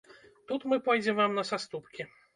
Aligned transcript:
Тут 0.47 0.65
мы 0.71 0.79
пойдзем 0.89 1.19
вам 1.21 1.37
на 1.41 1.47
саступкі. 1.51 2.13